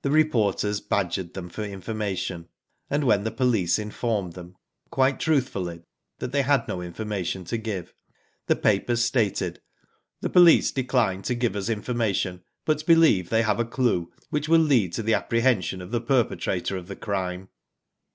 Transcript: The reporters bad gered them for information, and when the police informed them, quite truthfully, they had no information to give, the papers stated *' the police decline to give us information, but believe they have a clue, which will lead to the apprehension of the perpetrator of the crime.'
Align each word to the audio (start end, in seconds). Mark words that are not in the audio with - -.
The 0.00 0.10
reporters 0.10 0.80
bad 0.80 1.08
gered 1.10 1.34
them 1.34 1.50
for 1.50 1.64
information, 1.64 2.48
and 2.88 3.04
when 3.04 3.24
the 3.24 3.30
police 3.30 3.78
informed 3.78 4.32
them, 4.32 4.56
quite 4.90 5.20
truthfully, 5.20 5.82
they 6.18 6.40
had 6.40 6.66
no 6.66 6.80
information 6.80 7.44
to 7.44 7.58
give, 7.58 7.92
the 8.46 8.56
papers 8.56 9.04
stated 9.04 9.60
*' 9.90 10.20
the 10.22 10.30
police 10.30 10.72
decline 10.72 11.20
to 11.24 11.34
give 11.34 11.56
us 11.56 11.68
information, 11.68 12.42
but 12.64 12.86
believe 12.86 13.28
they 13.28 13.42
have 13.42 13.60
a 13.60 13.66
clue, 13.66 14.10
which 14.30 14.48
will 14.48 14.60
lead 14.62 14.94
to 14.94 15.02
the 15.02 15.12
apprehension 15.12 15.82
of 15.82 15.90
the 15.90 16.00
perpetrator 16.00 16.78
of 16.78 16.88
the 16.88 16.96
crime.' 16.96 17.50